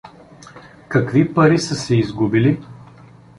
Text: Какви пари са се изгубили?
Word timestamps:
Какви 0.87 1.33
пари 1.33 1.59
са 1.59 1.75
се 1.75 1.95
изгубили? 1.95 2.61